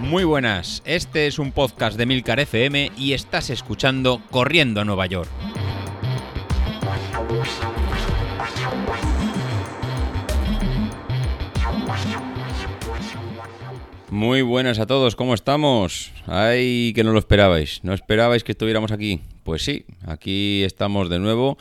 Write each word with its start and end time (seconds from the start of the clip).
Muy 0.00 0.24
buenas, 0.24 0.82
este 0.86 1.26
es 1.26 1.38
un 1.38 1.52
podcast 1.52 1.98
de 1.98 2.06
Milcar 2.06 2.40
FM 2.40 2.92
y 2.96 3.12
estás 3.12 3.50
escuchando 3.50 4.22
Corriendo 4.30 4.80
a 4.80 4.84
Nueva 4.86 5.04
York. 5.06 5.28
Muy 14.10 14.40
buenas 14.40 14.78
a 14.78 14.86
todos, 14.86 15.14
¿cómo 15.14 15.34
estamos? 15.34 16.10
Ay, 16.26 16.92
que 16.94 17.04
no 17.04 17.12
lo 17.12 17.18
esperabais, 17.18 17.80
¿no 17.82 17.92
esperabais 17.92 18.42
que 18.42 18.52
estuviéramos 18.52 18.90
aquí? 18.90 19.20
Pues 19.44 19.62
sí, 19.62 19.84
aquí 20.06 20.64
estamos 20.64 21.10
de 21.10 21.18
nuevo, 21.18 21.58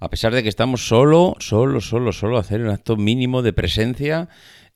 a 0.00 0.08
pesar 0.08 0.32
de 0.32 0.42
que 0.42 0.48
estamos 0.48 0.88
solo, 0.88 1.36
solo, 1.38 1.82
solo, 1.82 2.12
solo 2.12 2.38
a 2.38 2.40
hacer 2.40 2.62
un 2.62 2.70
acto 2.70 2.96
mínimo 2.96 3.42
de 3.42 3.52
presencia 3.52 4.30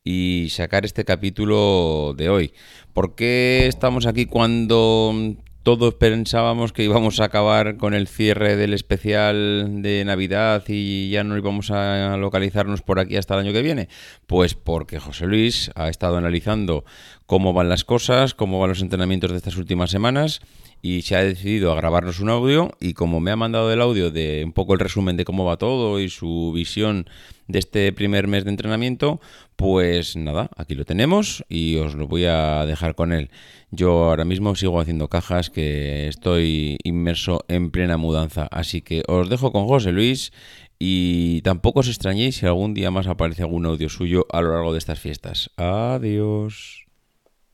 y 0.05 0.49
sacar 0.51 0.85
este 0.85 1.07
capítulo 1.07 2.13
de 2.15 2.29
hoy. 2.29 2.53
¿Por 2.93 3.15
qué 3.15 3.67
estamos 3.67 4.05
aquí 4.05 4.27
cuando 4.27 5.35
todos 5.63 5.95
pensábamos 5.95 6.75
que 6.75 6.85
íbamos 6.85 7.21
a 7.21 7.25
acabar 7.25 7.79
con 7.79 7.95
el 7.95 8.07
cierre 8.07 8.55
del 8.55 8.75
especial 8.75 9.81
de 9.81 10.05
Navidad 10.05 10.63
y 10.69 11.09
ya 11.09 11.25
no 11.25 11.39
íbamos 11.39 11.71
a 11.71 12.19
localizarnos 12.19 12.83
por 12.83 13.01
aquí 13.01 13.17
hasta 13.17 13.33
el 13.33 13.41
año 13.41 13.55
que 13.55 13.63
viene? 13.63 13.89
Pues 14.27 14.53
porque 14.55 14.99
José 15.01 15.25
Luis 15.25 15.71
ha 15.75 15.89
estado 15.89 16.19
analizando 16.19 16.85
cómo 17.25 17.55
van 17.55 17.71
las 17.71 17.85
cosas, 17.85 18.35
cómo 18.35 18.61
van 18.61 18.69
los 18.69 18.83
entrenamientos 18.83 19.31
de 19.31 19.39
estas 19.39 19.57
últimas 19.57 19.91
semanas 19.91 20.43
y 20.85 21.01
se 21.01 21.17
ha 21.17 21.25
decidido 21.25 21.73
a 21.73 21.77
grabarnos 21.77 22.21
un 22.21 22.29
audio 22.29 22.71
y 22.79 22.93
como 22.93 23.19
me 23.19 23.31
ha 23.31 23.37
mandado 23.37 23.73
el 23.73 23.81
audio 23.81 24.11
de 24.11 24.43
un 24.45 24.53
poco 24.53 24.75
el 24.75 24.81
resumen 24.81 25.17
de 25.17 25.25
cómo 25.25 25.47
va 25.47 25.57
todo 25.57 25.99
y 25.99 26.11
su 26.11 26.53
visión 26.55 27.09
de 27.49 27.59
este 27.59 27.91
primer 27.95 28.29
mes 28.29 28.45
de 28.45 28.51
entrenamiento, 28.51 29.19
pues 29.57 30.15
nada, 30.15 30.51
aquí 30.59 30.75
lo 30.75 30.85
tenemos 30.85 31.43
y 31.49 31.77
os 31.77 31.95
lo 31.95 32.07
voy 32.07 32.27
a 32.27 32.67
dejar 32.67 32.95
con 32.95 33.15
él. 33.15 33.31
Yo 33.71 34.11
ahora 34.11 34.27
mismo 34.27 34.55
sigo 34.57 34.79
haciendo 34.79 35.09
cajas 35.09 35.49
que 35.49 36.07
estoy 36.07 36.77
inmerso 36.85 37.47
en 37.49 37.71
plena 37.71 37.97
mudanza, 37.97 38.47
así 38.51 38.83
que 38.83 39.05
os 39.09 39.31
dejo 39.31 39.53
con 39.53 39.67
José 39.67 39.91
Luis 39.91 40.35
y 40.79 41.41
tampoco 41.41 41.81
os 41.81 41.89
extrañéis 41.89 42.37
si 42.37 42.45
algún 42.45 42.75
día 42.75 42.91
más 42.91 43.07
aparece 43.07 43.41
algún 43.41 43.65
audio 43.65 43.89
suyo 43.89 44.27
a 44.31 44.43
lo 44.43 44.53
largo 44.53 44.73
de 44.73 44.81
estas 44.81 45.01
fiestas. 45.01 45.51
Adiós. 45.57 46.85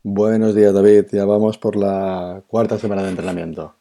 Buenos 0.03 0.55
días 0.55 0.73
David, 0.73 1.09
ya 1.13 1.27
vamos 1.27 1.59
por 1.59 1.77
la 1.77 2.43
cuarta 2.49 2.79
semana 2.79 3.03
de 3.03 3.11
entrenamiento. 3.11 3.75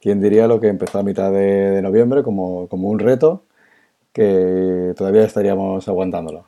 ¿Quién 0.00 0.20
diría 0.20 0.46
lo 0.46 0.60
que 0.60 0.68
empezó 0.68 1.00
a 1.00 1.02
mitad 1.02 1.32
de, 1.32 1.82
noviembre 1.82 2.22
como, 2.22 2.68
como, 2.68 2.88
un 2.88 3.00
reto 3.00 3.42
que 4.12 4.94
todavía 4.96 5.24
estaríamos 5.24 5.88
aguantándolo? 5.88 6.46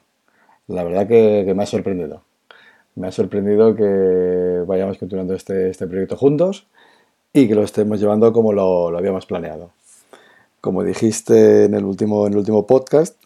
La 0.69 0.85
verdad 0.85 1.09
que, 1.09 1.53
me 1.57 1.65
ha 1.65 1.67
sorprendido. 1.67 2.23
Me 2.95 3.09
ha 3.09 3.13
sorprendido 3.13 3.75
que 3.75 4.63
vayamos 4.67 4.99
continuando 4.99 5.35
este, 5.35 5.71
este 5.71 5.89
proyecto 5.89 6.17
juntos 6.17 6.69
y 7.33 7.49
que 7.49 7.57
lo 7.57 7.65
estemos 7.65 8.01
llevando 8.01 8.33
como 8.33 8.53
lo, 8.53 8.97
habíamos 8.97 9.27
planeado. 9.27 9.73
Como 10.61 10.85
dijiste 10.85 11.65
en 11.65 11.75
el 11.75 11.85
último, 11.85 12.29
en 12.29 12.35
el 12.35 12.39
último 12.39 12.67
podcast, 12.67 13.17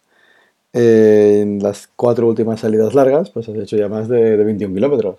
en 0.72 1.62
las 1.62 1.88
cuatro 1.88 2.26
últimas 2.28 2.60
salidas 2.60 2.94
largas, 2.94 3.30
pues 3.30 3.48
has 3.50 3.56
hecho 3.56 3.76
ya 3.76 3.88
más 3.88 4.08
de, 4.08 4.38
de 4.38 4.44
21 4.44 4.74
kilómetros 4.74 5.18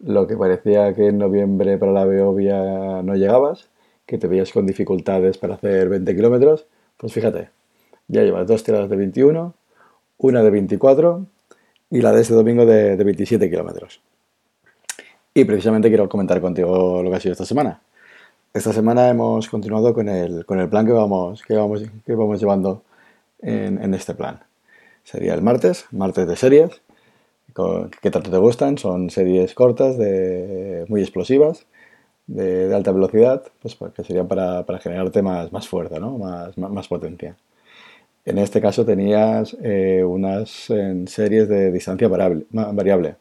lo 0.00 0.26
que 0.26 0.36
parecía 0.36 0.92
que 0.94 1.08
en 1.08 1.18
noviembre 1.18 1.78
para 1.78 1.92
la 1.92 2.04
Beovia 2.04 3.02
no 3.02 3.14
llegabas, 3.14 3.68
que 4.06 4.18
te 4.18 4.26
veías 4.26 4.52
con 4.52 4.66
dificultades 4.66 5.38
para 5.38 5.54
hacer 5.54 5.88
20 5.88 6.14
kilómetros, 6.14 6.66
pues 6.96 7.12
fíjate, 7.12 7.50
ya 8.08 8.22
llevas 8.22 8.46
dos 8.46 8.62
tiradas 8.62 8.90
de 8.90 8.96
21, 8.96 9.54
una 10.18 10.42
de 10.42 10.50
24 10.50 11.26
y 11.90 12.00
la 12.00 12.12
de 12.12 12.22
este 12.22 12.34
domingo 12.34 12.66
de, 12.66 12.96
27 12.96 13.48
kilómetros. 13.48 14.00
Y 15.32 15.44
precisamente 15.44 15.88
quiero 15.88 16.08
comentar 16.08 16.40
contigo 16.40 17.02
lo 17.02 17.10
que 17.10 17.16
ha 17.16 17.20
sido 17.20 17.32
esta 17.32 17.44
semana. 17.44 17.80
Esta 18.52 18.72
semana 18.72 19.08
hemos 19.08 19.48
continuado 19.48 19.92
con 19.92 20.08
el, 20.08 20.46
con 20.46 20.60
el 20.60 20.68
plan 20.68 20.86
que 20.86 20.92
vamos, 20.92 21.42
que 21.42 21.54
vamos, 21.54 21.82
que 22.06 22.14
vamos 22.14 22.38
llevando 22.38 22.82
en, 23.40 23.82
en 23.82 23.94
este 23.94 24.14
plan. 24.14 24.40
Sería 25.02 25.34
el 25.34 25.42
martes, 25.42 25.86
martes 25.90 26.26
de 26.28 26.36
series, 26.36 26.80
que 27.54 28.10
tanto 28.10 28.30
te 28.30 28.38
gustan. 28.38 28.78
Son 28.78 29.10
series 29.10 29.54
cortas, 29.54 29.96
de, 29.96 30.84
muy 30.88 31.00
explosivas, 31.00 31.66
de, 32.26 32.74
alta 32.74 32.92
velocidad, 32.92 33.44
pues, 33.62 33.74
pues 33.76 33.92
que 33.92 34.04
serían 34.04 34.28
para, 34.28 34.64
para 34.66 34.78
generarte 34.80 35.22
más, 35.22 35.52
más 35.52 35.68
fuerza, 35.68 35.98
¿no? 35.98 36.18
más, 36.18 36.56
más, 36.58 36.88
potencia. 36.88 37.36
En 38.24 38.38
este 38.38 38.60
caso 38.60 38.84
tenías 38.84 39.56
eh, 39.62 40.02
unas 40.04 40.50
series 41.06 41.48
de 41.48 41.70
distancia 41.72 42.08
variable, 42.08 42.46
variable. 42.50 43.16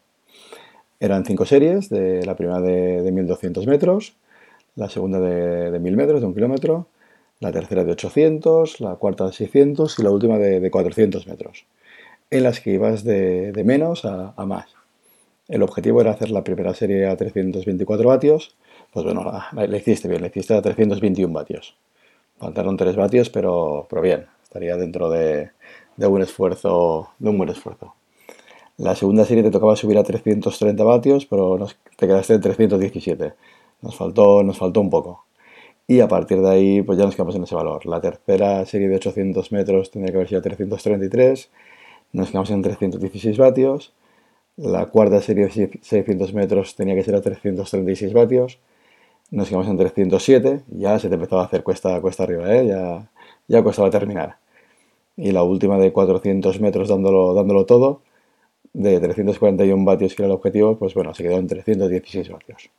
Eran 1.00 1.26
cinco 1.26 1.46
series, 1.46 1.90
de, 1.90 2.26
la 2.26 2.36
primera 2.36 2.62
de, 2.62 3.02
de 3.02 3.12
1200 3.12 3.68
metros, 3.68 4.16
la 4.76 4.90
segunda 4.90 5.20
de, 5.20 5.72
de 5.72 5.80
1000 5.80 5.98
metros, 5.98 6.22
de 6.22 6.28
un 6.28 6.34
kilómetro, 6.34 6.88
la 7.42 7.52
tercera 7.52 7.84
de 7.84 7.92
800, 7.92 8.80
la 8.80 8.96
cuarta 8.96 9.26
de 9.26 9.34
600 9.34 10.00
y 10.00 10.04
la 10.04 10.12
última 10.12 10.38
de, 10.38 10.62
de 10.62 10.72
400 10.72 11.28
metros 11.28 11.66
en 12.34 12.42
las 12.42 12.60
que 12.62 12.72
ibas 12.72 13.04
de, 13.04 13.54
menos 13.64 14.06
a, 14.06 14.34
más. 14.46 14.66
El 15.48 15.62
objetivo 15.62 16.02
era 16.02 16.12
hacer 16.12 16.32
la 16.32 16.44
primera 16.44 16.74
serie 16.74 17.06
a 17.06 17.16
324 17.16 18.10
vatios, 18.10 18.56
pues 18.92 19.06
bueno, 19.06 19.32
la, 19.52 19.78
hiciste 19.78 20.08
bien, 20.08 20.22
la 20.22 20.28
hiciste 20.30 20.56
a 20.56 20.62
321 20.62 21.32
vatios. 21.32 21.76
Faltaron 22.40 22.76
3 22.76 22.96
vatios, 22.96 23.30
pero, 23.30 23.86
pero 23.88 24.02
bien, 24.02 24.26
estaría 24.42 24.76
dentro 24.78 25.12
de, 25.12 25.52
un 25.98 26.22
esfuerzo, 26.24 27.12
de 27.20 27.30
un 27.30 27.38
buen 27.38 27.50
esfuerzo. 27.50 27.94
La 28.78 28.96
segunda 28.96 29.26
serie 29.26 29.44
te 29.44 29.52
tocaba 29.52 29.76
subir 29.76 30.00
a 30.00 30.04
330 30.04 30.84
vatios, 30.84 31.28
pero 31.28 31.68
te 31.98 32.08
quedaste 32.08 32.34
en 32.34 32.42
317. 32.42 33.34
Nos 33.84 33.96
faltó, 33.96 34.42
nos 34.42 34.58
faltó 34.58 34.82
un 34.82 34.90
poco. 34.90 35.26
Y 35.86 36.00
a 36.00 36.08
partir 36.08 36.42
de 36.42 36.50
ahí, 36.50 36.82
pues 36.82 36.98
ya 36.98 37.06
nos 37.06 37.16
quedamos 37.16 37.36
en 37.36 37.44
ese 37.44 37.54
valor. 37.54 37.86
La 37.86 38.02
tercera 38.02 38.66
serie 38.66 38.88
de 38.88 38.96
800 38.96 39.52
metros 39.52 39.92
tendría 39.92 40.12
que 40.12 40.18
haber 40.18 40.30
sido 40.30 40.42
333 40.42 41.52
nos 42.13 42.29
quedamos 42.29 42.51
en 42.51 42.62
316 42.62 43.38
vatios. 43.38 43.91
La 44.56 44.85
cuarta 44.85 45.19
serie 45.22 45.47
de 45.47 45.79
600 45.81 46.34
metros 46.34 46.75
tenía 46.75 46.96
que 46.96 47.03
ser 47.03 47.16
a 47.16 47.22
336 47.22 48.13
vatios. 48.13 48.59
Nos 49.31 49.50
quedamos 49.50 49.68
en 49.68 49.78
307. 49.78 50.62
Ya 50.69 51.00
se 51.00 51.09
te 51.09 51.16
empezaba 51.16 51.41
a 51.41 51.46
hacer 51.46 51.63
cuesta, 51.63 52.00
cuesta 52.02 52.23
arriba, 52.23 52.56
¿eh? 52.56 52.68
ya, 52.68 53.09
ya 53.47 53.63
costaba 53.63 53.90
terminar. 53.90 54.38
Y 55.18 55.31
la 55.31 55.44
última 55.44 55.78
de 55.79 55.91
400 55.91 56.62
metros 56.62 56.90
dándolo, 56.90 57.34
dándolo 57.34 57.66
todo, 57.66 58.02
de 58.73 59.00
341 59.00 59.85
vatios 59.85 60.16
que 60.16 60.23
era 60.23 60.28
el 60.28 60.34
objetivo, 60.34 60.78
pues 60.78 60.94
bueno, 60.94 61.13
se 61.13 61.23
quedó 61.23 61.38
en 61.38 61.47
316 61.47 62.29
vatios. 62.29 62.69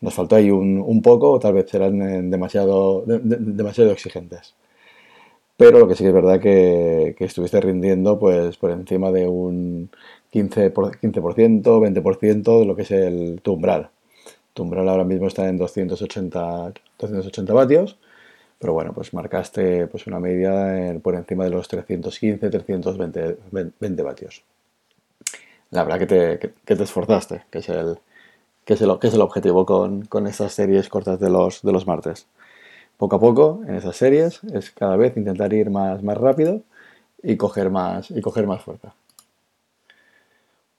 Nos 0.00 0.14
faltó 0.14 0.36
ahí 0.36 0.50
un, 0.50 0.80
un 0.80 1.02
poco, 1.02 1.30
o 1.32 1.38
tal 1.38 1.54
vez 1.54 1.70
serán 1.70 2.30
demasiado, 2.30 3.04
demasiado 3.06 3.92
exigentes. 3.92 4.54
Pero 5.56 5.78
lo 5.78 5.88
que 5.88 5.94
sí 5.94 6.02
que 6.04 6.08
es 6.08 6.14
verdad 6.14 6.40
que, 6.40 7.14
que 7.16 7.24
estuviste 7.24 7.60
rindiendo 7.60 8.18
pues 8.18 8.56
por 8.56 8.70
encima 8.70 9.10
de 9.12 9.28
un 9.28 9.90
15%, 10.32 10.72
15% 10.72 11.62
20% 11.62 12.60
de 12.60 12.64
lo 12.66 12.74
que 12.76 12.82
es 12.82 12.90
el 12.90 13.40
tu 13.42 13.52
umbral. 13.52 13.90
Tu 14.54 14.62
ahora 14.64 15.04
mismo 15.04 15.28
está 15.28 15.48
en 15.48 15.56
280, 15.58 16.72
280 16.98 17.52
vatios, 17.54 17.98
pero 18.58 18.74
bueno, 18.74 18.92
pues 18.92 19.14
marcaste 19.14 19.86
pues 19.86 20.06
una 20.06 20.20
media 20.20 20.98
por 21.02 21.14
encima 21.14 21.44
de 21.44 21.50
los 21.50 21.68
315, 21.68 22.50
320 22.50 23.38
20 23.80 24.02
vatios. 24.02 24.44
La 25.70 25.84
verdad 25.84 25.98
que 26.00 26.06
te, 26.06 26.38
que, 26.64 26.76
te 26.76 26.82
esforzaste, 26.82 27.44
que 27.50 27.58
es 27.60 27.68
el, 27.70 27.98
que 28.64 28.74
es 28.74 28.82
el, 28.82 28.98
que 28.98 29.08
es 29.08 29.14
el 29.14 29.22
objetivo 29.22 29.64
con, 29.66 30.04
con 30.06 30.26
estas 30.26 30.52
series 30.52 30.88
cortas 30.88 31.18
de 31.18 31.30
los, 31.30 31.62
de 31.62 31.72
los 31.72 31.86
martes 31.86 32.26
poco 33.02 33.16
a 33.16 33.18
poco 33.18 33.62
en 33.66 33.74
esas 33.74 33.96
series 33.96 34.44
es 34.54 34.70
cada 34.70 34.96
vez 34.96 35.16
intentar 35.16 35.52
ir 35.52 35.70
más, 35.70 36.04
más 36.04 36.16
rápido 36.16 36.62
y 37.20 37.36
coger 37.36 37.68
más, 37.68 38.12
y 38.12 38.20
coger 38.20 38.46
más 38.46 38.62
fuerza. 38.62 38.94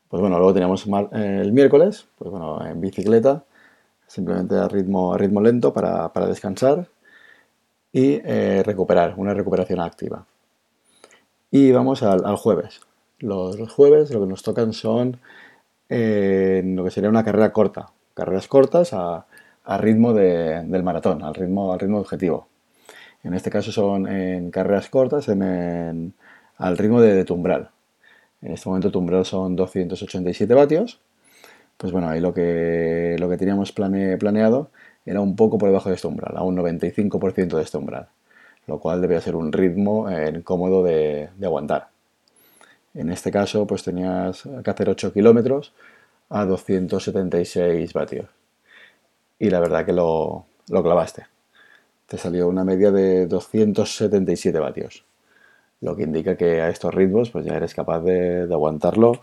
Pues 0.07 0.22
bueno, 0.22 0.38
luego 0.38 0.53
teníamos 0.53 0.88
el 1.12 1.51
miércoles, 1.51 2.06
pues 2.18 2.31
bueno, 2.31 2.65
en 2.65 2.80
bicicleta, 2.80 3.44
simplemente 4.07 4.56
a 4.56 4.69
ritmo, 4.69 5.18
ritmo 5.18 5.42
lento 5.42 5.74
para, 5.74 6.09
descansar 6.25 6.88
y 7.92 8.21
eh, 8.24 8.63
recuperar, 8.65 9.15
una 9.18 9.33
recuperación 9.33 9.81
activa. 9.81 10.25
Y 11.51 11.74
vamos 11.74 12.03
al, 12.03 12.38
jueves. 12.38 12.80
Los, 13.19 13.57
jueves 13.69 14.12
lo 14.12 14.21
que 14.21 14.27
nos 14.27 14.44
tocan 14.44 14.71
son 14.71 15.19
eh, 15.89 16.62
lo 16.63 16.86
que 16.86 16.92
sería 16.92 17.09
una 17.09 17.25
carrera 17.25 17.51
corta, 17.51 17.88
carreras 18.13 18.47
cortas 18.47 18.94
a, 18.94 19.25
a 19.63 19.77
ritmo 19.77 20.13
del 20.13 20.83
maratón, 20.83 21.24
al 21.24 21.33
ritmo, 21.33 21.71
al 21.74 21.80
ritmo 21.80 22.00
objetivo. 22.00 22.48
En 23.24 23.33
este 23.33 23.50
caso 23.50 23.71
son 23.71 24.07
en 24.07 24.51
carreras 24.51 24.89
cortas, 24.89 25.30
en, 25.30 26.13
al 26.57 26.77
ritmo 26.77 27.01
de, 27.01 27.24
tumbral. 27.24 27.69
En 28.42 28.51
este 28.54 28.68
momento 28.68 28.92
tumbral 28.92 29.25
son 29.25 29.56
287 29.56 30.54
vatios. 30.54 31.00
Pues 31.77 31.92
bueno, 31.92 32.10
ahí 32.10 32.19
lo 32.19 32.33
que, 32.33 33.15
lo 33.19 33.30
que 33.30 33.38
teníamos 33.38 33.71
planeado 33.71 34.69
era 35.06 35.21
un 35.21 35.36
poco 35.36 35.57
por 35.57 35.69
debajo 35.69 35.89
de 35.89 35.95
este 35.95 36.07
umbral, 36.07 36.36
a 36.38 36.44
un 36.44 36.56
95% 36.57 37.57
de 37.57 37.62
este 37.62 37.77
umbral, 37.77 38.07
lo 38.68 38.80
cual 38.80 39.01
debía 39.01 39.19
ser 39.21 39.36
un 39.36 39.51
ritmo 39.51 40.09
eh, 40.09 40.42
cómodo 40.44 40.83
de, 40.83 41.30
aguantar. 41.42 41.89
En 42.94 43.09
este 43.09 43.31
caso, 43.31 43.66
pues 43.66 43.83
tenías 43.83 44.44
que 44.63 44.69
hacer 44.69 44.89
8 44.89 45.13
kilómetros 45.13 45.74
a 46.30 46.45
276 46.45 47.92
vatios. 47.94 48.43
Y 49.39 49.50
la 49.50 49.59
verdad 49.59 49.85
que 49.85 49.94
lo, 49.94 50.45
lo 50.69 50.83
clavaste. 50.83 51.25
Te 52.07 52.18
salió 52.18 52.47
una 52.47 52.63
media 52.63 52.91
de 52.91 53.27
277 53.27 54.59
vatios. 54.59 55.06
Lo 55.81 55.95
que 55.95 56.03
indica 56.03 56.38
que 56.38 56.62
a 56.62 56.69
estos 56.69 56.94
ritmos 56.94 57.30
pues 57.30 57.45
ya 57.45 57.56
eres 57.56 57.74
capaz 57.74 58.01
de, 58.01 58.47
aguantarlo 58.51 59.21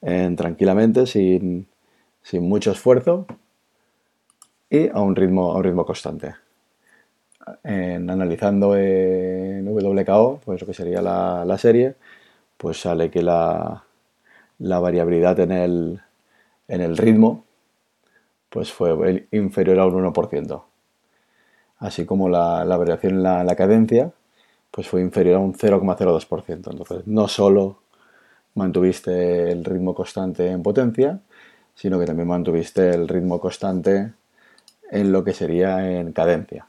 tranquilamente, 0.00 1.06
sin, 1.06 1.68
sin 2.22 2.48
mucho 2.48 2.72
esfuerzo 2.72 3.26
y 4.68 4.88
a 4.88 5.00
un 5.00 5.14
ritmo, 5.14 5.52
a 5.52 5.56
un 5.56 5.64
ritmo 5.64 5.84
constante. 5.84 6.34
En, 7.62 8.08
analizando 8.08 8.76
en 8.76 9.68
WKO, 9.68 10.40
pues 10.44 10.60
lo 10.60 10.66
que 10.66 10.74
sería 10.74 11.02
la, 11.02 11.58
serie, 11.58 11.94
pues 12.56 12.80
sale 12.80 13.10
que 13.10 13.22
la, 13.22 13.84
variabilidad 14.58 15.38
en 15.40 15.52
el, 15.52 16.00
en 16.68 16.80
el 16.80 16.96
ritmo 16.96 17.44
pues 18.52 18.70
fue 18.70 19.26
inferior 19.30 19.80
a 19.80 19.86
un 19.86 20.04
1%. 20.04 20.62
Así 21.78 22.04
como 22.04 22.28
la, 22.28 22.64
variación 22.64 23.14
en 23.14 23.22
la, 23.22 23.56
cadencia 23.56 24.12
pues 24.70 24.88
fue 24.88 25.00
inferior 25.00 25.36
a 25.36 25.38
un 25.38 25.54
0,02%. 25.54 26.48
Entonces, 26.50 27.06
no 27.06 27.28
solo 27.28 27.78
mantuviste 28.54 29.50
el 29.50 29.64
ritmo 29.64 29.94
constante 29.94 30.50
en 30.50 30.62
potencia, 30.62 31.20
sino 31.74 31.98
que 31.98 32.04
también 32.04 32.28
mantuviste 32.28 32.90
el 32.90 33.08
ritmo 33.08 33.40
constante 33.40 34.12
en 34.90 35.12
lo 35.12 35.24
que 35.24 35.32
sería 35.32 35.90
en 35.98 36.12
cadencia, 36.12 36.66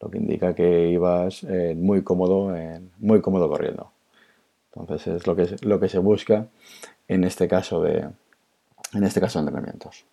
lo 0.00 0.10
que 0.10 0.18
indica 0.18 0.54
que 0.54 0.90
ibas 0.90 1.44
eh, 1.44 1.74
muy 1.74 2.02
cómodo, 2.02 2.54
muy 2.98 3.22
cómodo 3.22 3.48
corriendo. 3.48 3.90
Entonces 4.74 5.16
es 5.16 5.26
lo 5.26 5.34
que, 5.34 5.56
lo 5.62 5.80
que 5.80 5.88
se 5.88 5.98
busca 5.98 6.46
en 7.08 7.24
este 7.24 7.48
caso 7.48 7.82
de, 7.82 8.06
en 8.92 9.04
este 9.04 9.20
caso 9.20 9.38
de 9.38 9.46
entrenamientos. 9.46 10.04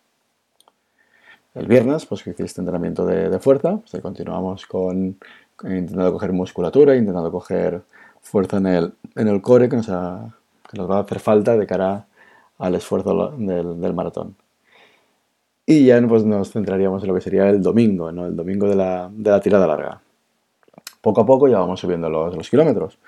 El 1.58 1.66
viernes, 1.66 2.06
pues 2.06 2.22
que 2.22 2.30
hiciste 2.32 2.62
entrenamiento 2.62 3.06
de, 3.06 3.40
fuerza, 3.40 3.78
pues 3.78 4.02
continuamos 4.02 4.68
con, 4.68 5.18
intentando 5.64 6.14
coger 6.14 6.32
musculatura, 6.32 6.96
intentando 6.96 7.32
coger 7.32 7.82
fuerza 8.22 8.58
en 8.58 8.68
el, 8.68 8.94
en 9.16 9.28
el 9.28 9.42
core 9.42 9.68
que 9.68 9.78
nos, 9.78 9.88
que 9.88 10.78
nos 10.78 10.90
va 10.90 10.98
a 10.98 11.02
hacer 11.02 11.20
falta 11.20 11.58
de 11.58 11.66
cara 11.66 12.06
al 12.60 12.76
esfuerzo 12.76 13.34
del 13.38 13.94
maratón. 13.94 14.36
Y 15.66 15.86
ya 15.86 16.00
pues, 16.08 16.26
nos 16.26 16.52
centraríamos 16.52 17.02
en 17.04 17.10
lo 17.10 17.16
que 17.16 17.22
sería 17.22 17.50
el 17.50 17.62
domingo, 17.62 18.10
el 18.10 18.36
domingo 18.36 18.70
de 18.70 18.76
la, 18.76 19.10
de 19.12 19.32
la 19.32 19.40
tirada 19.42 19.66
larga. 19.66 20.00
Poco 21.02 21.22
a 21.22 21.26
poco 21.26 21.48
ya 21.48 21.60
vamos 21.60 21.80
subiendo 21.80 22.10
los, 22.10 22.36
los 22.36 22.50
kilómetros. 22.50 23.00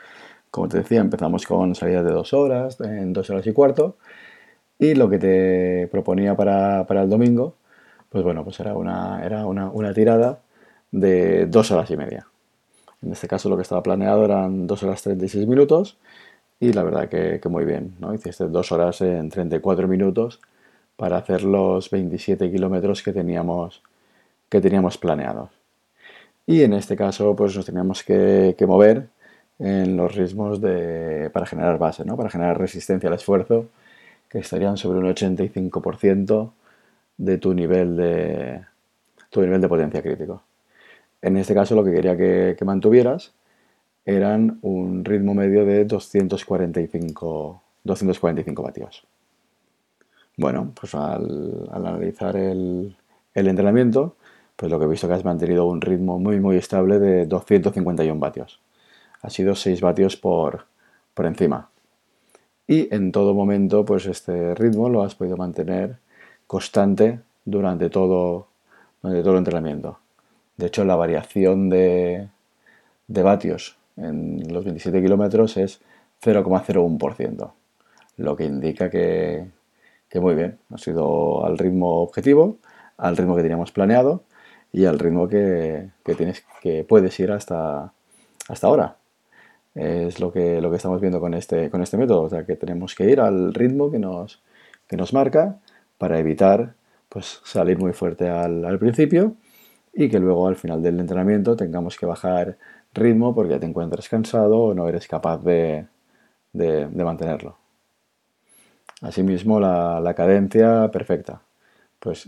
Como 0.50 0.68
te 0.68 0.80
decía, 0.80 1.02
empezamos 1.02 1.45
con 1.45 1.75
salidas 1.75 2.04
de 2.04 2.12
dos 2.12 2.34
horas, 2.34 2.81
en 2.81 3.13
dos 3.13 3.30
horas 3.30 3.45
y 3.45 3.54
cuarto. 3.54 3.98
Y 4.80 4.95
lo 4.95 5.10
que 5.10 5.19
te 5.19 5.88
proponía 5.92 6.36
para, 6.36 6.86
para 6.88 7.04
el 7.04 7.10
domingo, 7.10 7.56
pues 8.10 8.24
bueno, 8.24 8.44
pues 8.44 8.60
era 8.60 8.76
una, 8.76 9.24
era 9.26 9.46
una, 9.46 9.70
una, 9.70 9.94
tirada 9.94 10.40
de 10.92 11.46
dos 11.46 11.72
horas 11.72 11.90
y 11.92 11.98
media. 11.98 12.28
En 13.02 13.12
este 13.12 13.28
caso 13.28 13.50
lo 13.50 13.56
que 13.56 13.62
estaba 13.64 13.84
planeado 13.84 14.26
eran 14.26 14.68
dos 14.68 14.84
horas 14.84 15.02
36 15.02 15.48
minutos 15.48 15.98
y 16.60 16.74
la 16.74 16.84
verdad 16.84 17.10
que, 17.10 17.40
que 17.42 17.50
muy 17.50 17.66
bien, 17.66 17.96
¿no? 18.00 18.14
Hiciste 18.14 18.48
dos 18.48 18.72
horas 18.72 19.02
en 19.02 19.30
34 19.30 19.88
minutos 19.88 20.40
para 20.98 21.18
hacer 21.18 21.44
los 21.44 21.90
27 21.90 22.52
kilómetros 22.52 23.02
que 23.02 23.14
teníamos, 23.14 23.82
que 24.50 24.60
teníamos 24.60 24.98
planeados. 24.98 25.50
Y 26.50 26.64
en 26.64 26.74
este 26.74 26.96
caso, 26.98 27.36
pues 27.36 27.56
nos 27.56 27.68
teníamos 27.68 28.04
que, 28.04 28.56
mover 28.68 29.08
en 29.60 29.96
los 29.96 30.16
ritmos 30.16 30.60
de, 30.60 31.30
para 31.32 31.46
generar 31.46 31.78
base, 31.78 32.04
¿no? 32.04 32.18
para 32.18 32.32
generar 32.32 32.60
resistencia 32.60 33.08
al 33.08 33.14
esfuerzo, 33.14 33.68
que 34.28 34.40
estarían 34.40 34.76
sobre 34.76 34.98
un 34.98 35.06
85% 35.06 36.52
de 37.19 37.38
tu 37.38 37.54
nivel 37.54 37.95
de, 37.98 38.62
tu 39.30 39.42
nivel 39.42 39.62
de 39.62 39.69
potencia 39.69 40.01
crítico. 40.01 40.42
En 41.21 41.38
este 41.38 41.54
caso, 41.54 41.75
lo 41.75 41.83
que 41.83 41.92
quería 41.92 42.18
que, 42.18 42.57
mantuvieras 42.66 43.33
eran 44.06 44.57
un 44.62 45.04
ritmo 45.06 45.33
medio 45.36 45.66
de 45.66 45.86
245, 45.86 47.62
245 47.83 48.63
vatios. 48.63 49.06
Bueno, 50.38 50.71
pues 50.80 50.95
al, 50.95 51.69
analizar 51.71 52.38
el, 52.38 52.95
entrenamiento, 53.36 54.16
pues 54.56 54.71
lo 54.71 54.80
que 54.80 54.86
he 54.86 54.88
visto 54.88 55.07
que 55.07 55.13
has 55.13 55.25
mantenido 55.25 55.66
un 55.66 55.81
ritmo 55.81 56.18
muy 56.19 56.39
muy 56.39 56.56
estable 56.56 57.00
de 57.00 57.25
251 57.25 58.19
vatios. 58.19 58.62
Ha 59.21 59.30
sido 59.30 59.56
6 59.56 59.81
vatios 59.81 60.16
por, 60.16 60.66
por 61.13 61.25
encima. 61.25 61.69
Y 62.66 62.94
en 62.95 63.12
todo 63.12 63.33
momento, 63.33 63.83
pues 63.83 64.06
este 64.06 64.56
ritmo 64.56 64.88
lo 64.88 65.04
has 65.04 65.16
podido 65.16 65.36
mantener 65.36 65.98
constante 66.50 67.19
durante 67.46 67.92
todo, 67.92 68.48
durante 69.04 69.22
todo 69.22 69.34
el 69.34 69.38
entrenamiento. 69.38 70.00
De 70.57 70.66
hecho, 70.66 70.84
la 70.84 70.96
variación 70.96 71.69
de, 71.69 72.28
de 73.07 73.22
vatios 73.22 73.78
en 73.98 74.51
los 74.51 74.66
27 74.66 75.00
kilómetros 75.00 75.57
es 75.57 75.80
0,01%, 76.24 77.51
lo 78.18 78.36
que 78.36 78.46
indica 78.46 78.90
que, 78.90 79.46
que 80.10 80.19
muy 80.19 80.34
bien, 80.34 80.57
ha 80.74 80.80
sido 80.80 81.46
al 81.46 81.60
ritmo 81.60 82.01
objetivo, 82.01 82.57
al 82.98 83.16
ritmo 83.16 83.36
que 83.36 83.44
teníamos 83.44 83.72
planeado 83.72 84.24
y 84.74 84.86
al 84.86 84.98
ritmo 84.98 85.28
que, 85.28 85.92
tienes, 86.18 86.44
que 86.63 86.84
puedes 86.84 87.19
ir 87.19 87.31
hasta, 87.31 87.94
hasta 88.48 88.68
ahora. 88.68 88.95
Es 89.75 90.19
lo 90.19 90.34
que, 90.34 90.62
lo 90.62 90.72
que 90.72 90.78
estamos 90.78 91.00
viendo 91.00 91.19
con 91.19 91.36
este, 91.36 91.69
con 91.69 91.84
este 91.84 91.98
método, 91.98 92.24
o 92.24 92.30
sea 92.30 92.44
que 92.44 92.56
tenemos 92.56 92.95
que 92.95 93.07
ir 93.07 93.19
al 93.22 93.54
ritmo 93.54 93.92
que 93.92 94.00
nos, 94.00 94.42
que 94.88 94.98
nos 94.98 95.13
marca 95.13 95.60
para 96.00 96.18
evitar 96.18 96.74
pues, 97.10 97.42
salir 97.44 97.78
muy 97.78 97.94
fuerte 97.94 98.28
al, 98.30 98.80
principio 98.80 99.36
y 99.94 100.10
que 100.10 100.19
luego 100.19 100.48
al 100.48 100.56
final 100.56 100.81
del 100.81 101.00
entrenamiento 101.00 101.56
tengamos 101.56 101.98
que 101.98 102.07
bajar 102.07 102.57
ritmo 102.96 103.36
porque 103.36 103.60
te 103.60 103.68
encuentras 103.68 104.10
cansado 104.10 104.57
o 104.57 104.74
no 104.74 104.90
eres 104.90 105.07
capaz 105.07 105.44
de 105.44 105.86
mantenerlo. 106.96 107.60
Asimismo, 109.01 109.60
la, 109.60 110.13
cadencia 110.16 110.90
perfecta. 110.92 111.42
Pues 112.00 112.28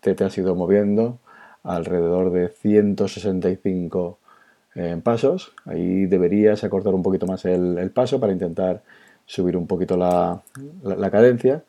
te, 0.00 0.24
has 0.24 0.36
ido 0.38 0.54
moviendo 0.54 1.18
alrededor 1.62 2.30
de 2.30 2.48
165 2.48 4.18
eh, 4.74 5.00
pasos. 5.02 5.52
Ahí 5.64 6.06
deberías 6.06 6.64
acortar 6.64 6.94
un 6.94 7.02
poquito 7.02 7.26
más 7.26 7.44
el, 7.44 7.90
paso 7.92 8.20
para 8.20 8.32
intentar 8.32 8.82
subir 9.26 9.56
un 9.56 9.66
poquito 9.66 9.96
la, 9.96 10.42
cadencia 11.10 11.64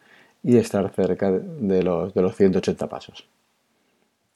y 0.48 0.56
estar 0.56 0.90
cerca 0.92 1.30
de 1.30 1.84
los, 1.84 2.14
de 2.14 2.22
los 2.22 2.34
180 2.34 2.88
pasos. 2.88 3.28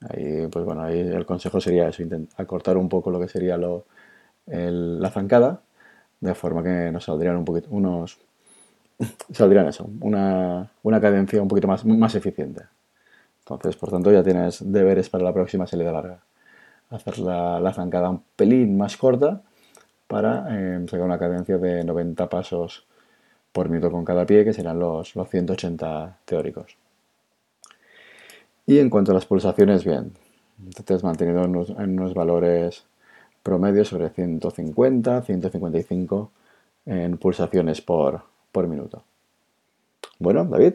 Ahí, 0.02 0.46
pues 0.52 0.66
bueno, 0.66 0.84
ahí 0.84 1.00
el 1.00 1.26
consejo 1.26 1.62
sería 1.62 1.88
eso, 1.88 2.04
acortar 2.36 2.76
un 2.76 2.90
poco 2.90 3.12
lo 3.12 3.18
que 3.18 3.30
sería 3.30 3.56
lo, 3.56 3.86
la 4.46 5.10
zancada, 5.10 5.62
de 6.20 6.36
forma 6.36 6.64
que 6.64 6.92
nos 6.92 7.06
saldrían 7.06 7.38
un 7.38 7.46
poquito, 7.46 7.70
unos 7.72 8.18
saldrían 9.32 9.70
eso, 9.70 9.90
una, 10.02 10.70
cadencia 11.00 11.42
un 11.42 11.48
poquito 11.48 11.70
más, 11.70 11.86
más 11.86 12.14
eficiente. 12.14 12.66
Entonces, 13.40 13.78
por 13.78 13.90
tanto, 13.90 14.12
ya 14.12 14.22
tienes 14.22 14.70
deberes 14.70 15.10
para 15.10 15.24
la 15.24 15.34
próxima 15.34 15.66
salida 15.66 15.94
larga. 15.94 16.20
Hacer 16.90 17.20
la, 17.20 17.72
zancada 17.74 18.10
un 18.10 18.22
pelín 18.36 18.78
más 18.78 18.98
corta 18.98 19.44
para 20.08 20.46
eh, 20.50 20.86
sacar 20.90 21.06
una 21.06 21.18
cadencia 21.18 21.58
de 21.58 21.86
90 21.86 22.28
pasos 22.28 22.86
por 23.52 23.70
minuto 23.70 23.92
con 23.92 24.06
cada 24.06 24.26
pie, 24.26 24.44
que 24.44 24.54
serán 24.54 24.80
los, 24.80 25.16
los 25.16 25.30
180 25.30 26.20
teóricos. 26.26 26.78
Y 28.66 28.80
en 28.80 28.90
cuanto 28.90 29.12
a 29.12 29.16
las 29.16 29.26
pulsaciones, 29.26 29.84
bien, 29.84 30.14
te 30.86 30.94
has 30.94 31.04
mantenido 31.04 31.44
en 31.44 32.00
unos, 32.00 32.14
valores 32.14 32.86
promedios 33.44 33.88
sobre 33.88 34.10
150, 34.10 35.22
155 35.24 36.32
en 36.86 37.18
pulsaciones 37.18 37.82
por, 37.82 38.22
por 38.52 38.68
minuto. 38.68 39.04
Bueno, 40.20 40.46
David, 40.46 40.74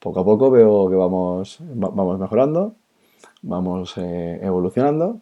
poco 0.00 0.20
a 0.20 0.24
poco 0.24 0.50
veo 0.50 0.88
que 0.88 0.96
vamos, 0.96 1.58
vamos 1.60 2.18
mejorando, 2.18 2.74
vamos 3.42 3.96
eh, 3.98 4.40
evolucionando. 4.42 5.20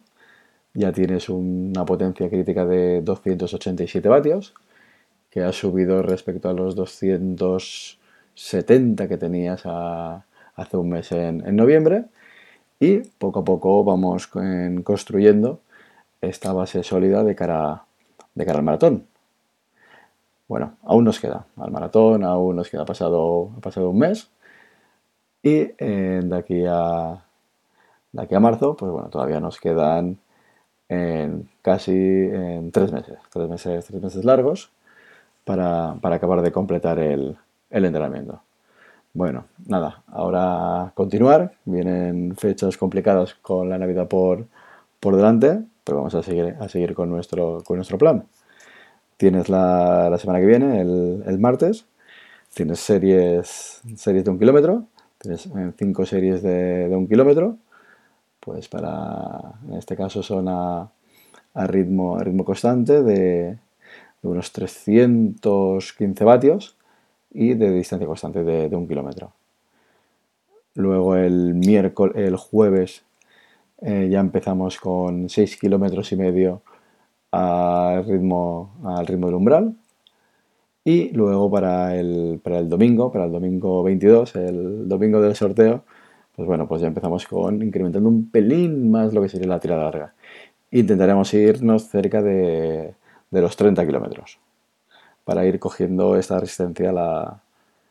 Ya 0.73 0.91
tienes 0.91 1.29
una 1.29 1.85
potencia 1.85 2.29
crítica 2.29 2.65
de 2.65 3.01
287 3.01 4.09
vatios, 4.09 4.53
que 5.35 5.43
ha 5.43 5.51
subido 5.51 6.01
respecto 6.01 6.47
a 6.47 6.53
los 6.53 6.75
270 6.75 9.09
que 9.09 9.17
tenías 9.17 9.63
hace 9.65 10.77
un 10.77 10.89
mes 10.89 11.11
en, 11.11 11.43
noviembre. 11.57 12.05
Y 12.79 12.99
poco 12.99 13.41
a 13.41 13.43
poco 13.43 13.83
vamos 13.83 14.29
construyendo 14.85 15.59
esta 16.21 16.53
base 16.53 16.83
sólida 16.83 17.25
de 17.25 17.35
cara, 17.35 17.83
de 18.33 18.45
cara 18.45 18.59
al 18.59 18.63
maratón. 18.63 19.07
Bueno, 20.47 20.77
aún 20.83 21.03
nos 21.03 21.19
queda 21.19 21.47
al 21.57 21.71
maratón, 21.71 22.23
aún 22.23 22.55
nos 22.55 22.69
queda 22.69 22.85
pasado, 22.85 23.51
ha 23.57 23.59
pasado 23.59 23.89
un 23.89 23.99
mes. 23.99 24.29
Y 25.43 25.73
eh, 25.77 26.21
de, 26.23 26.37
aquí 26.37 26.63
a, 26.65 27.25
de 28.13 28.21
aquí 28.21 28.35
a 28.35 28.39
marzo, 28.39 28.77
pues 28.77 28.89
bueno, 28.89 29.09
todavía 29.09 29.41
nos 29.41 29.59
quedan 29.59 30.17
en 30.87 31.49
casi 31.61 31.91
en 31.91 32.71
tres 32.71 32.93
meses, 32.93 33.17
tres 33.33 33.49
meses, 33.49 33.85
tres 33.85 34.01
meses 34.01 34.23
largos, 34.23 34.71
para, 35.45 35.91
acabar 36.01 36.41
de 36.41 36.51
completar 36.51 36.99
el, 36.99 37.37
entrenamiento. 37.69 38.41
Bueno, 39.13 39.45
nada, 39.65 40.03
ahora 40.07 40.91
continuar. 40.93 41.53
Vienen 41.63 42.35
fechas 42.35 42.75
complicadas 42.77 43.35
con 43.35 43.69
la 43.69 43.77
Navidad 43.77 44.07
por, 44.09 44.45
por 44.99 45.15
delante, 45.15 45.61
pero 45.85 45.99
vamos 45.99 46.15
a 46.15 46.23
seguir, 46.23 46.57
a 46.59 46.67
seguir 46.67 46.93
con, 46.93 47.09
nuestro, 47.09 47.63
con 47.65 47.77
nuestro 47.77 47.97
plan. 47.97 48.25
Tienes 49.17 49.47
la, 49.47 50.17
semana 50.19 50.39
que 50.39 50.45
viene, 50.45 50.81
el, 50.81 51.39
martes, 51.39 51.85
tienes 52.53 52.79
series, 52.81 53.81
series 53.95 54.25
de 54.25 54.31
un 54.31 54.39
kilómetro, 54.39 54.87
tienes 55.19 55.45
eh, 55.45 55.71
cinco 55.77 56.05
series 56.05 56.43
de, 56.43 56.89
un 56.91 57.07
kilómetro, 57.07 57.57
pues 58.41 58.67
para, 58.67 59.53
en 59.69 59.75
este 59.75 59.95
caso 59.95 60.21
son 60.21 60.47
a, 60.49 60.89
ritmo, 61.55 62.19
ritmo 62.19 62.43
constante 62.43 63.01
de, 63.03 63.57
unos 64.29 64.51
315 64.51 66.23
vatios 66.23 66.77
y 67.31 67.53
de 67.53 67.71
distancia 67.71 68.07
constante 68.07 68.43
de, 68.43 68.75
un 68.75 68.87
kilómetro. 68.87 69.33
Luego 70.75 71.15
el 71.15 71.53
miércoles, 71.53 72.15
el 72.17 72.35
jueves 72.37 73.03
eh, 73.81 74.07
ya 74.09 74.19
empezamos 74.19 74.79
con 74.79 75.29
6 75.29 75.57
kilómetros 75.57 76.11
y 76.11 76.15
medio 76.15 76.61
al 77.31 78.05
ritmo, 78.05 78.75
al 78.83 79.05
ritmo 79.07 79.27
del 79.27 79.35
umbral. 79.35 79.75
Y 80.83 81.09
luego 81.11 81.49
para 81.49 81.95
el, 81.95 82.39
para 82.43 82.59
el 82.59 82.69
domingo, 82.69 83.11
para 83.11 83.25
el 83.25 83.31
domingo 83.31 83.83
22, 83.83 84.35
el 84.35 84.87
domingo 84.87 85.19
del 85.19 85.35
sorteo, 85.35 85.83
pues 86.35 86.47
bueno, 86.47 86.67
pues 86.67 86.81
ya 86.81 86.87
empezamos 86.87 87.25
con 87.25 87.61
incrementando 87.63 88.07
un 88.07 88.29
pelín 88.29 88.91
más 88.91 89.13
lo 89.13 89.21
que 89.21 89.29
sería 89.29 89.47
la 89.47 89.59
tirada 89.59 89.85
larga. 89.85 90.13
Intentaremos 90.71 91.33
irnos 91.33 91.87
cerca 91.89 92.21
de, 92.21 92.93
de 93.35 93.41
los 93.41 93.55
30 93.57 93.85
kilómetros 93.85 94.39
para 95.25 95.45
ir 95.45 95.59
cogiendo 95.59 96.15
esta 96.15 96.39
resistencia 96.39 96.89
a 96.89 96.93
la, 96.93 97.41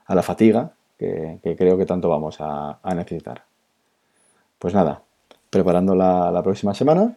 a 0.07 0.15
la 0.15 0.23
fatiga 0.23 0.73
que, 0.99 1.39
creo 1.59 1.77
que 1.77 1.85
tanto 1.85 2.09
vamos 2.09 2.39
a, 2.41 2.79
necesitar. 2.95 3.45
Pues 4.59 4.73
nada, 4.73 5.03
preparando 5.51 5.95
la, 5.95 6.31
la 6.31 6.43
próxima 6.43 6.73
semana 6.73 7.15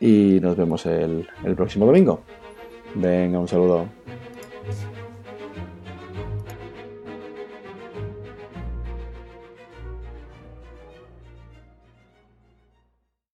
y 0.00 0.38
nos 0.40 0.56
vemos 0.56 0.86
el, 0.86 1.28
el 1.44 1.54
próximo 1.54 1.84
domingo. 1.84 2.20
Venga, 2.94 3.38
un 3.38 3.48
saludo. 3.48 3.86